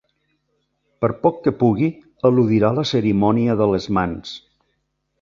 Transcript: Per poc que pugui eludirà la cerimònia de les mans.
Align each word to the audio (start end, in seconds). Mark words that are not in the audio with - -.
Per 1.05 1.09
poc 1.25 1.37
que 1.43 1.53
pugui 1.59 1.91
eludirà 2.31 2.75
la 2.81 2.89
cerimònia 2.95 3.61
de 3.63 3.71
les 3.77 3.89
mans. 4.01 4.37